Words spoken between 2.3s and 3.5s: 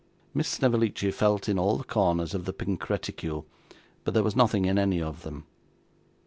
of the pink reticule,